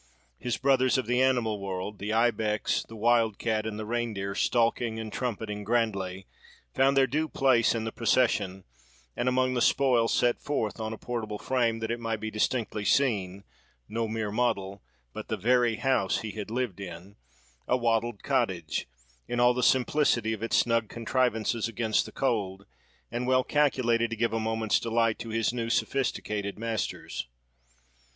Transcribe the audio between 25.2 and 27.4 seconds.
his new, sophisticated masters.